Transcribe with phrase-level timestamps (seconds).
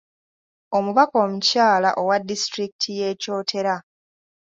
[0.77, 3.75] Omubaka omukyala owa diistrikt y’e Kyotera.